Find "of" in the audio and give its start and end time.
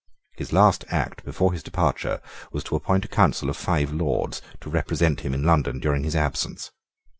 3.51-3.55